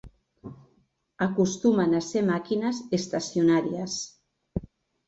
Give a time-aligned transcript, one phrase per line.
[1.25, 4.05] Acostumen a ser màquines estacionàries.